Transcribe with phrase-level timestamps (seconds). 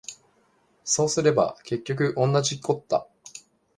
[0.83, 3.07] そうすれば結局おんなじこった